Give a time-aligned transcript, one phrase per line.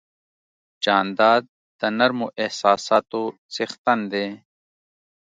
[0.83, 1.43] جانداد
[1.79, 3.21] د نرمو احساساتو
[3.53, 4.27] څښتن دی.